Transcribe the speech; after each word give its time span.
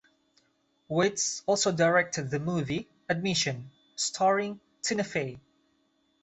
Weitz 0.89 1.43
also 1.45 1.71
directed 1.71 2.31
the 2.31 2.39
movie 2.39 2.89
"Admission", 3.07 3.69
starring 3.95 4.59
Tina 4.81 5.03
Fey. 5.03 5.39